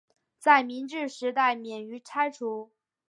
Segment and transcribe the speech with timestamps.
[0.39, 2.71] 在明治时代免于拆除。